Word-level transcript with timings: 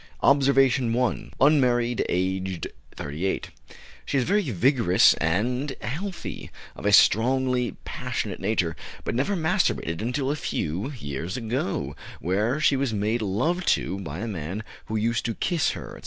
OBSERVATION 0.23 0.97
I. 0.97 1.29
Unmarried, 1.39 2.03
aged 2.09 2.65
38. 2.95 3.51
She 4.03 4.17
is 4.17 4.23
very 4.23 4.49
vigorous 4.49 5.13
and 5.21 5.75
healthy, 5.79 6.49
of 6.75 6.87
a 6.87 6.91
strongly 6.91 7.75
passionate 7.85 8.39
nature, 8.39 8.75
but 9.03 9.13
never 9.13 9.35
masturbated 9.35 10.01
until 10.01 10.31
a 10.31 10.35
few 10.35 10.89
years 10.93 11.37
ago, 11.37 11.95
when 12.19 12.59
she 12.61 12.75
was 12.75 12.95
made 12.95 13.21
love 13.21 13.63
to 13.65 13.99
by 13.99 14.17
a 14.21 14.27
man 14.27 14.63
who 14.87 14.95
used 14.95 15.23
to 15.25 15.35
kiss 15.35 15.69
her, 15.77 15.89
etc. 15.89 15.99